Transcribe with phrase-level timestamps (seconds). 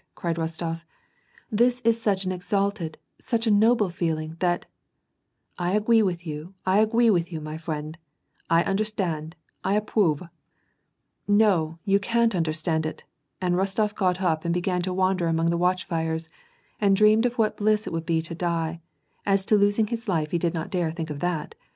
[0.15, 0.83] cried Kostof."
[1.51, 4.65] This is such an exalted, such a noble feeling, that
[5.59, 7.97] "—"I agwee with you, I agwee with you, my fwiend,
[8.49, 10.27] I under stand, I appwove
[11.43, 13.03] "—"No, you can't understand it!"
[13.41, 16.29] and Rostof got up and be gan to wander among the watch fires,
[16.79, 18.81] and dreamed of what bliss it would be to die—
[19.27, 21.53] as to losing his life, he did not dare to think of that